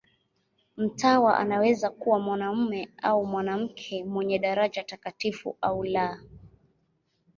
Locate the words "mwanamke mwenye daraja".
3.25-4.83